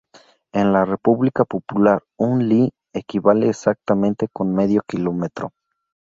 En 0.51 0.71
la 0.73 0.79
República 0.83 1.45
Popular 1.45 2.01
un 2.17 2.43
"li" 2.49 2.71
equivale 2.91 3.47
exactamente 3.49 4.27
con 4.33 4.51
medio 4.51 4.81
kilómetro. 4.87 5.51